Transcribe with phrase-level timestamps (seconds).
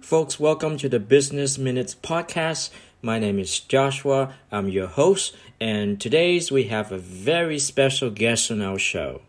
[0.00, 2.70] Folks, welcome to the Business Minutes podcast.
[3.02, 4.34] My name is Joshua.
[4.50, 9.20] I'm your host, and today's we have a very special guest on our show,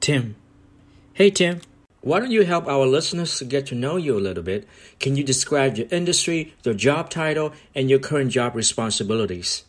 [0.00, 0.34] Tim.
[1.14, 1.60] Hey, Tim.
[2.00, 4.68] Why don't you help our listeners to get to know you a little bit?
[4.98, 9.64] Can you describe your industry, your job title, and your current job responsibilities?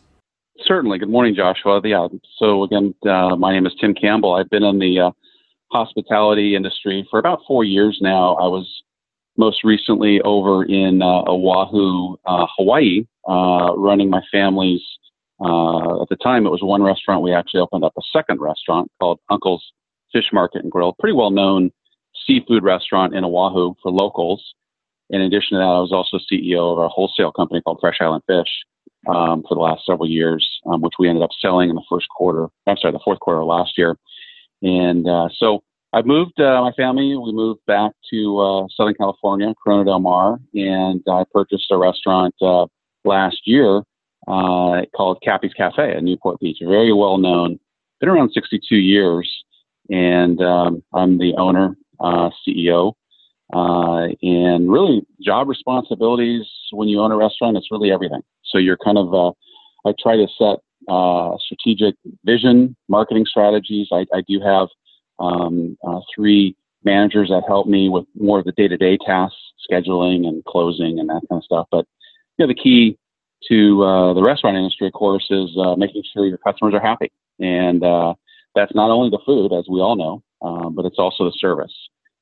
[0.66, 0.98] Certainly.
[0.98, 1.80] Good morning, Joshua.
[1.82, 2.08] Yeah.
[2.38, 4.34] So again, uh, my name is Tim Campbell.
[4.34, 5.10] I've been in the uh,
[5.72, 8.34] hospitality industry for about four years now.
[8.34, 8.79] I was
[9.40, 14.82] most recently over in uh, Oahu, uh, Hawaii, uh, running my family's.
[15.40, 17.22] Uh, at the time, it was one restaurant.
[17.22, 19.64] We actually opened up a second restaurant called Uncle's
[20.12, 21.70] Fish Market and Grill, pretty well known
[22.26, 24.44] seafood restaurant in Oahu for locals.
[25.08, 28.22] In addition to that, I was also CEO of a wholesale company called Fresh Island
[28.26, 28.48] Fish
[29.08, 32.06] um, for the last several years, um, which we ended up selling in the first
[32.10, 32.48] quarter.
[32.66, 33.96] I'm sorry, the fourth quarter last year.
[34.62, 37.16] And uh, so I moved uh, my family.
[37.16, 42.34] We moved back to uh, Southern California, Corona Del Mar, and I purchased a restaurant
[42.40, 42.66] uh,
[43.04, 43.82] last year
[44.28, 46.58] uh, called Cappy's Cafe in Newport Beach.
[46.62, 47.58] Very well known.
[47.98, 49.28] Been around 62 years,
[49.90, 52.92] and um, I'm the owner, uh, CEO.
[53.52, 58.22] Uh, and really, job responsibilities when you own a restaurant, it's really everything.
[58.44, 59.34] So you're kind of,
[59.84, 60.58] I try to set
[61.40, 63.88] strategic vision, marketing strategies.
[63.92, 64.68] I, I do have
[65.20, 69.36] um, uh, three managers that help me with more of the day-to-day tasks,
[69.70, 71.66] scheduling and closing and that kind of stuff.
[71.70, 71.86] But
[72.36, 72.98] you know, the key
[73.48, 77.12] to uh, the restaurant industry, of course, is uh, making sure your customers are happy,
[77.38, 78.14] and uh,
[78.54, 81.74] that's not only the food, as we all know, uh, but it's also the service.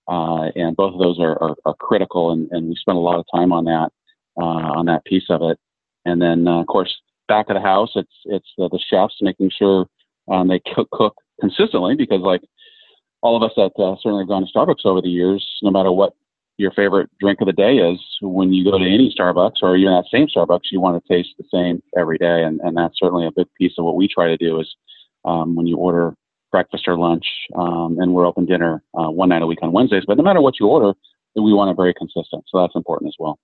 [0.09, 3.19] Uh, and both of those are, are, are critical, and, and, we spend a lot
[3.19, 3.91] of time on that
[4.37, 5.59] on that piece of it.
[6.05, 6.95] And then, of course,
[7.27, 9.87] back of the house, it's it's the, the chefs making sure
[10.29, 12.43] um, they cook, cook consistently because, like
[13.23, 15.91] all of us that uh, certainly have gone to Starbucks over the years, no matter
[15.91, 16.15] what
[16.57, 19.93] your favorite drink of the day is, when you go to any Starbucks or even
[19.93, 22.43] that same Starbucks, you want to taste the same every day.
[22.43, 24.69] And, and that's certainly a big piece of what we try to do is
[25.25, 26.15] um, when you order
[26.51, 30.05] breakfast or lunch, um, and we're open dinner uh, one night a week on Wednesdays.
[30.07, 30.95] But no matter what you order,
[31.37, 32.45] we want it very consistent.
[32.49, 33.39] So that's important as well.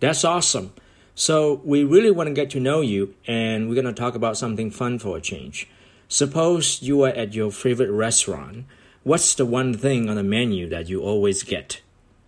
[0.00, 0.72] That's awesome.
[1.14, 4.36] So we really want to get to know you, and we're going to talk about
[4.36, 5.68] something fun for a change.
[6.12, 8.66] Suppose you are at your favorite restaurant.
[9.02, 11.80] What's the one thing on the menu that you always get?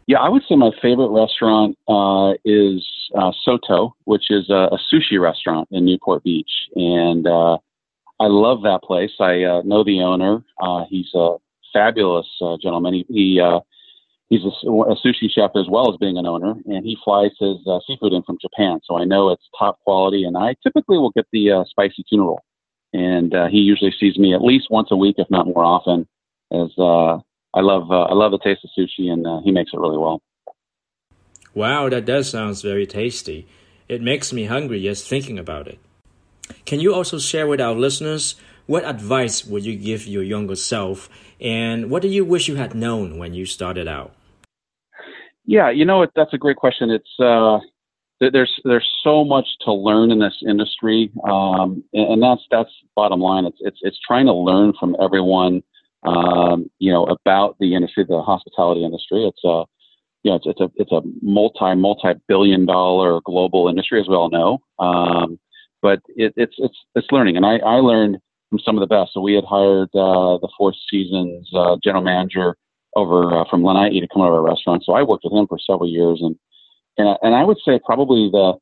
[0.06, 2.82] Yeah, I would say my favorite restaurant uh, is
[3.14, 7.58] uh, Soto, which is a, a, sushi restaurant in Newport Beach, and uh,
[8.18, 9.10] I love that place.
[9.20, 10.42] I uh, know the owner.
[10.58, 11.36] Uh, he's a
[11.70, 12.94] fabulous uh, gentleman.
[12.94, 13.60] He, he
[14.30, 17.58] he's a, a, sushi chef as well as being an owner, and he flies his
[17.86, 20.24] seafood in from Japan, so I know it's top quality.
[20.24, 22.42] And I typically will get the spicy tuna roll
[22.94, 26.06] and uh, he usually sees me at least once a week, if not more often.
[26.52, 27.18] As uh,
[27.52, 29.98] I love, uh, I love the taste of sushi, and uh, he makes it really
[29.98, 30.22] well.
[31.54, 33.46] Wow, that does sound very tasty.
[33.88, 35.78] It makes me hungry just thinking about it.
[36.64, 41.08] Can you also share with our listeners what advice would you give your younger self,
[41.40, 44.14] and what do you wish you had known when you started out?
[45.46, 46.90] Yeah, you know, that's a great question.
[46.90, 47.58] It's uh,
[48.20, 53.44] there's there's so much to learn in this industry, um, and, that's that's bottom line.
[53.44, 55.62] It's it's it's trying to learn from everyone,
[56.04, 59.24] um, you know, about the industry, the hospitality industry.
[59.24, 59.64] It's a
[60.22, 64.14] you know, it's, it's a it's a multi multi billion dollar global industry, as we
[64.14, 64.58] all know.
[64.78, 65.38] Um,
[65.82, 69.12] but it, it's it's it's learning, and I, I learned from some of the best.
[69.12, 72.56] So we had hired uh, the Four Seasons uh, general manager
[72.96, 74.84] over uh, from Lanai to come over our restaurant.
[74.84, 76.36] So I worked with him for several years, and
[76.98, 78.54] and, and I would say probably the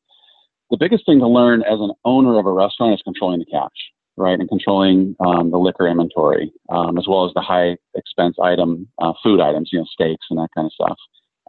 [0.71, 3.69] the biggest thing to learn as an owner of a restaurant is controlling the cash,
[4.17, 8.87] right, and controlling um, the liquor inventory, um, as well as the high expense item
[8.99, 10.97] uh, food items, you know, steaks and that kind of stuff.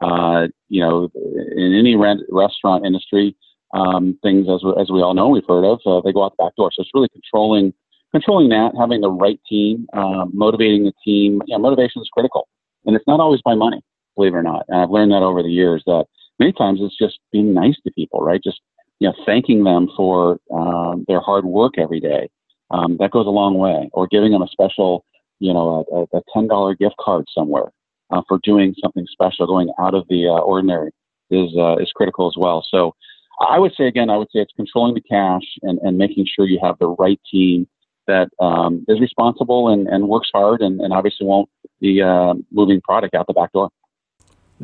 [0.03, 1.09] Uh, you know,
[1.57, 3.35] in any rent, restaurant industry,
[3.73, 6.45] um, things as as we all know, we've heard of, uh, they go out the
[6.45, 6.71] back door.
[6.73, 7.73] So it's really controlling
[8.13, 11.41] controlling that, having the right team, uh, motivating the team.
[11.47, 12.49] Yeah, motivation is critical,
[12.85, 13.81] and it's not always by money,
[14.17, 14.67] believe it or not.
[14.69, 16.07] And I've learned that over the years that
[16.39, 18.41] many times it's just being nice to people, right?
[18.43, 18.61] Just
[19.01, 22.29] you know, thanking them for um, their hard work every day.
[22.71, 23.91] Um, that goes a long way.
[23.93, 25.05] Or giving them a special,
[25.41, 27.71] you know, a, a ten dollar gift card somewhere
[28.11, 30.91] uh, for doing something special, going out of the uh, ordinary
[31.31, 32.65] is uh, is critical as well.
[32.69, 32.95] So
[33.41, 36.47] I would say again, I would say it's controlling the cash and, and making sure
[36.47, 37.67] you have the right team
[38.07, 41.49] that um, is responsible and, and works hard and, and obviously won't
[41.81, 43.71] be uh, moving product out the back door.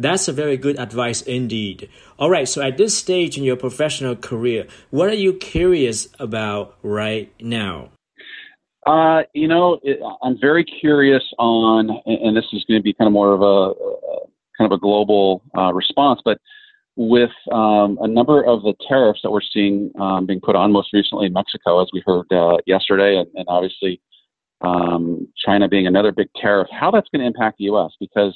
[0.01, 1.91] That's a very good advice indeed.
[2.19, 6.75] All right, so at this stage in your professional career, what are you curious about
[6.83, 7.91] right now?
[8.87, 13.09] Uh, you know, it, I'm very curious on, and this is going to be kind
[13.09, 14.21] of more of a, a
[14.57, 16.23] kind of a global uh, response.
[16.25, 16.39] But
[16.97, 20.95] with um, a number of the tariffs that we're seeing um, being put on, most
[20.95, 24.01] recently in Mexico, as we heard uh, yesterday, and, and obviously
[24.63, 27.93] um, China being another big tariff, how that's going to impact the U.S.
[28.01, 28.35] because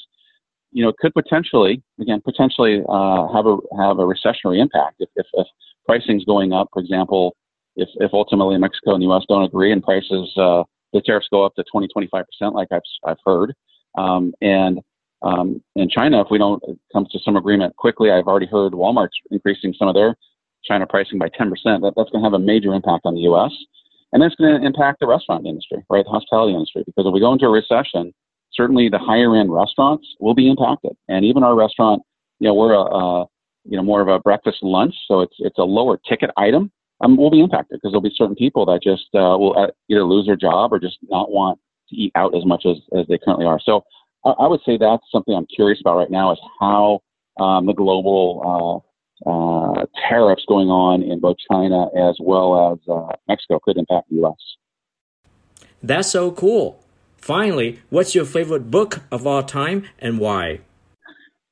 [0.74, 5.08] you know it could potentially, again, potentially uh, have a have a recessionary impact if,
[5.16, 5.46] if, if
[5.86, 6.68] pricing's going up.
[6.72, 7.36] For example,
[7.76, 9.22] if if ultimately Mexico and the U.S.
[9.28, 12.82] don't agree and prices uh, the tariffs go up to 20, 25 percent, like I've
[13.06, 13.54] I've heard,
[13.96, 14.80] um, and
[15.22, 16.62] um, in China, if we don't
[16.92, 20.16] come to some agreement quickly, I've already heard Walmart's increasing some of their
[20.64, 21.50] China pricing by 10%.
[21.64, 23.52] That, that's going to have a major impact on the U.S.
[24.12, 26.04] And that's going to impact the restaurant industry, right?
[26.04, 26.84] The hospitality industry.
[26.84, 28.12] Because if we go into a recession,
[28.54, 30.92] certainly the higher end restaurants will be impacted.
[31.08, 32.02] And even our restaurant,
[32.40, 33.26] you know, we're a, a
[33.64, 34.94] you know, more of a breakfast lunch.
[35.08, 36.70] So it's, it's a lower ticket item.
[37.00, 40.04] Um, will be impacted because there'll be certain people that just uh, will uh, either
[40.04, 41.58] lose their job or just not want
[41.88, 43.58] to eat out as much as, as they currently are.
[43.62, 43.84] So
[44.24, 47.00] I, I would say that's something I'm curious about right now is how
[47.40, 48.84] um, the global
[49.26, 54.08] uh, uh, tariffs going on in both China as well as uh, Mexico could impact
[54.08, 55.26] the U.S.
[55.82, 56.83] That's so cool.
[57.24, 60.60] Finally, what's your favorite book of all time and why?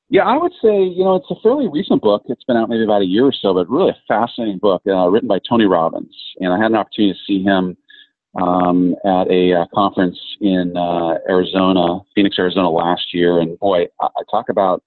[0.07, 2.21] Yeah, I would say, you know, it's a fairly recent book.
[2.27, 5.07] It's been out maybe about a year or so, but really a fascinating book uh,
[5.07, 6.15] written by Tony Robbins.
[6.39, 7.75] And I had an opportunity to see him
[8.39, 13.39] um, at a uh, conference in uh, Arizona, Phoenix, Arizona last year.
[13.39, 14.83] And boy, I, I talk about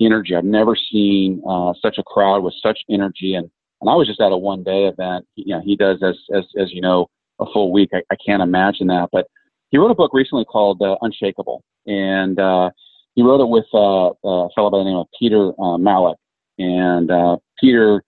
[0.00, 0.36] energy.
[0.36, 3.34] I've never seen uh, such a crowd with such energy.
[3.34, 3.50] And,
[3.80, 5.26] and I was just at a one day event.
[5.34, 7.08] You know, he does, as, as, as you know,
[7.40, 7.90] a full week.
[7.92, 9.08] I, I can't imagine that.
[9.10, 9.26] But
[9.70, 11.60] he wrote a book recently called uh, Unshakeable.
[11.86, 12.70] And uh,
[13.14, 16.16] he wrote it with uh, a fellow by the name of Peter uh, Mallouk.
[16.58, 18.02] And uh, Peter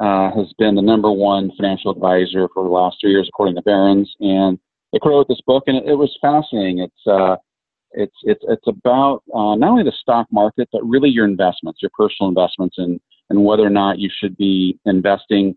[0.00, 3.62] uh, has been the number one financial advisor for the last three years, according to
[3.62, 4.12] Barron's.
[4.20, 4.58] And
[4.92, 6.78] they co-wrote this book, and it, it was fascinating.
[6.80, 7.36] It's uh,
[7.92, 11.90] it's it's it's about uh, not only the stock market, but really your investments, your
[11.96, 13.00] personal investments, and
[13.30, 15.56] and whether or not you should be investing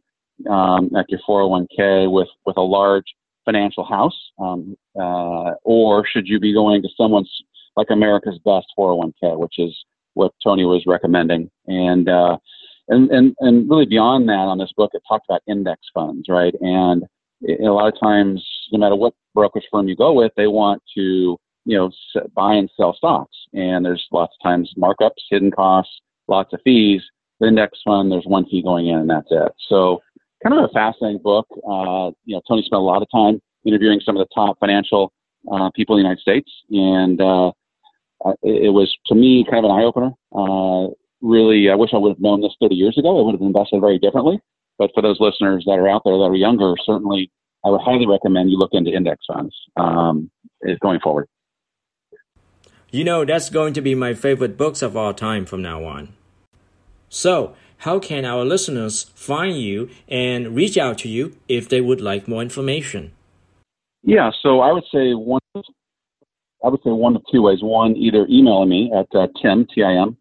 [0.49, 3.05] um, like your 401k with with a large
[3.45, 7.31] financial house, um, uh, or should you be going to someone's
[7.75, 9.75] like America's Best 401k, which is
[10.13, 12.37] what Tony was recommending, and uh,
[12.91, 16.53] and, and, and really beyond that on this book, it talked about index funds, right?
[16.59, 17.03] And
[17.41, 20.83] it, a lot of times, no matter what brokerage firm you go with, they want
[20.95, 21.91] to, you know,
[22.35, 23.35] buy and sell stocks.
[23.53, 27.01] And there's lots of times markups, hidden costs, lots of fees.
[27.39, 29.51] The index fund, there's one fee going in and that's it.
[29.67, 30.01] So
[30.43, 31.47] kind of a fascinating book.
[31.51, 35.11] Uh, you know, Tony spent a lot of time interviewing some of the top financial
[35.51, 36.51] uh, people in the United States.
[36.69, 37.51] And, uh,
[38.43, 40.11] it, it was to me kind of an eye opener.
[40.31, 43.19] Uh, really, I wish I would have known this 30 years ago.
[43.19, 44.39] I would have invested very differently.
[44.77, 47.31] But for those listeners that are out there that are younger, certainly
[47.65, 50.31] I would highly recommend you look into index funds um,
[50.81, 51.27] going forward.
[52.89, 56.13] You know, that's going to be my favorite books of all time from now on.
[57.09, 61.99] So, how can our listeners find you and reach out to you if they would
[61.99, 63.11] like more information?
[64.03, 65.41] Yeah, so I would say one.
[66.63, 67.59] I would say one of two ways.
[67.63, 70.15] One, either emailing me at uh, tim t i m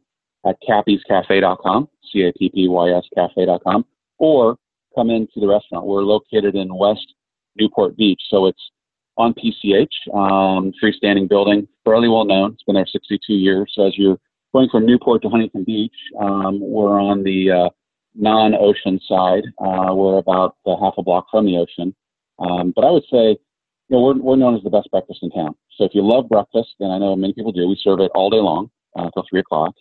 [0.46, 3.84] at cappyscafe.com, C-A-P-P-Y-S cafe.com,
[4.18, 4.56] or
[4.94, 5.84] come into the restaurant.
[5.84, 7.12] We're located in West
[7.56, 8.70] Newport Beach, so it's
[9.18, 12.55] on PCH, um, freestanding building, fairly well known.
[12.55, 13.70] It's been there 62 years.
[13.74, 14.19] So as you're
[14.52, 17.69] going from Newport to Huntington Beach, um, we're on the uh,
[18.14, 19.44] non-ocean side.
[19.58, 21.94] Uh, we're about uh, half a block from the ocean.
[22.38, 23.36] Um, but I would say,
[23.88, 25.54] you know, we're, we're known as the best breakfast in town.
[25.76, 28.30] So if you love breakfast, and I know many people do, we serve it all
[28.30, 29.74] day long uh, until three o'clock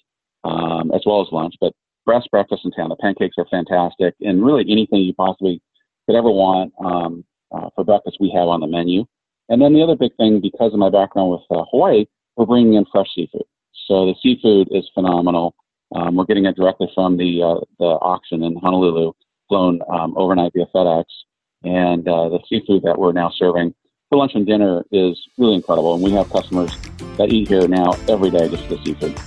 [0.44, 1.56] um, as well as lunch.
[1.60, 1.74] But
[2.06, 2.90] best breakfast in town.
[2.90, 5.62] The pancakes are fantastic, and really anything you possibly
[6.06, 9.06] could ever want um, uh, for breakfast we have on the menu.
[9.50, 12.76] And then the other big thing, because of my background with uh, Hawaii, we're bringing
[12.76, 13.44] in fresh seafood.
[13.88, 15.56] So the seafood is phenomenal.
[15.96, 19.14] Um, we're getting it directly from the uh, the auction in Honolulu,
[19.48, 21.06] flown um, overnight via FedEx,
[21.64, 23.74] and uh, the seafood that we're now serving
[24.10, 25.96] for lunch and dinner is really incredible.
[25.96, 26.72] And we have customers
[27.18, 29.18] that eat here now every day just for the seafood.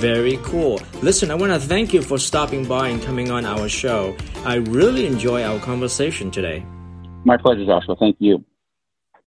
[0.00, 0.80] Very cool.
[1.02, 4.16] Listen, I want to thank you for stopping by and coming on our show.
[4.44, 6.64] I really enjoy our conversation today.
[7.24, 7.94] My pleasure, Joshua.
[7.96, 8.44] Thank you.